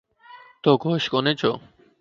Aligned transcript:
توک 0.63 0.81
ھوش 0.87 1.03
ڪوني 1.13 1.31
ڇو؟ 1.39 1.51